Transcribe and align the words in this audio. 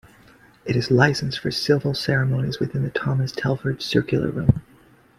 It 0.65 0.75
is 0.75 0.89
licensed 0.89 1.37
for 1.37 1.51
Civil 1.51 1.93
Ceremonies 1.93 2.59
within 2.59 2.81
the 2.81 2.89
Thomas 2.89 3.31
Telford 3.31 3.83
Circular 3.83 4.31
Room. 4.31 4.63